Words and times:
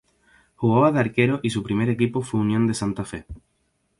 Jugaba 0.55 0.91
de 0.91 0.99
arquero 0.99 1.41
y 1.43 1.51
su 1.51 1.61
primer 1.61 1.91
equipo 1.91 2.23
fue 2.23 2.39
Unión 2.39 2.65
de 2.65 2.73
Santa 2.73 3.05
Fe. 3.05 3.27